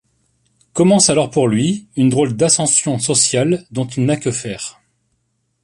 Commence 0.73 1.11
alors 1.11 1.29
pour 1.29 1.47
lui 1.47 1.85
une 1.95 2.09
drôle 2.09 2.35
d'ascension 2.35 2.97
sociale 2.97 3.63
dont 3.69 3.85
il 3.85 4.03
n'a 4.05 4.17
que 4.17 4.31
faire. 4.31 4.81